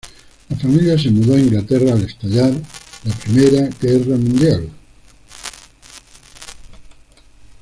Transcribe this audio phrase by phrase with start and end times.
[0.49, 2.49] La familia se mudó a Inglaterra al estallar
[3.03, 4.71] la Primera Guerra Mundial.